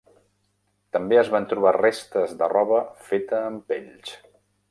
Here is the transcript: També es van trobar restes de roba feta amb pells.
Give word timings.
També 0.95 1.19
es 1.23 1.29
van 1.33 1.45
trobar 1.51 1.75
restes 1.77 2.33
de 2.41 2.49
roba 2.55 2.81
feta 3.11 3.45
amb 3.51 3.71
pells. 3.73 4.17